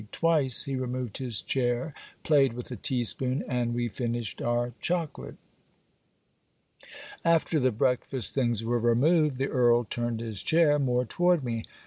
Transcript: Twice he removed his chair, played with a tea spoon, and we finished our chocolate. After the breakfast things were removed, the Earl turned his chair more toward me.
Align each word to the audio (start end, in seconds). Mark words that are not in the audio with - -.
Twice 0.11 0.63
he 0.63 0.75
removed 0.75 1.19
his 1.19 1.41
chair, 1.41 1.93
played 2.23 2.53
with 2.53 2.71
a 2.71 2.75
tea 2.75 3.03
spoon, 3.03 3.43
and 3.47 3.75
we 3.75 3.87
finished 3.87 4.41
our 4.41 4.73
chocolate. 4.81 5.35
After 7.23 7.59
the 7.59 7.69
breakfast 7.69 8.33
things 8.33 8.63
were 8.65 8.79
removed, 8.79 9.37
the 9.37 9.49
Earl 9.49 9.83
turned 9.83 10.19
his 10.19 10.41
chair 10.41 10.79
more 10.79 11.05
toward 11.05 11.43
me. 11.43 11.65